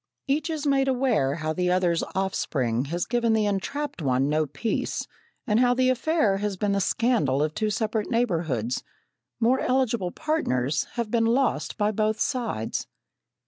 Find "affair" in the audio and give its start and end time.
5.91-6.37